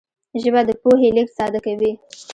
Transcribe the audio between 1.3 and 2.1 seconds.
ساده کوي